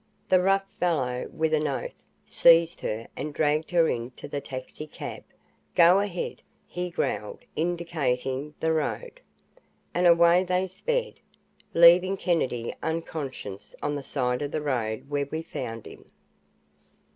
The 0.29 0.41
rough 0.41 0.65
fellow, 0.79 1.27
with 1.31 1.53
an 1.53 1.67
oath, 1.67 1.93
seized 2.25 2.79
her 2.81 3.07
and 3.15 3.35
dragged 3.35 3.69
her 3.69 3.87
into 3.87 4.27
the 4.27 4.41
taxicab. 4.41 5.23
"Go 5.75 5.99
ahead!" 5.99 6.41
he 6.65 6.89
growled, 6.89 7.41
indicating 7.55 8.55
the 8.59 8.73
road. 8.73 9.21
And 9.93 10.07
away 10.07 10.43
they 10.43 10.65
sped, 10.65 11.19
leaving 11.75 12.17
Kennedy 12.17 12.73
unconscious 12.81 13.75
on 13.83 13.93
the 13.93 14.01
side 14.01 14.41
of 14.41 14.49
the 14.49 14.59
road 14.63 15.07
where 15.07 15.27
we 15.27 15.43
found 15.43 15.85
him. 15.85 16.09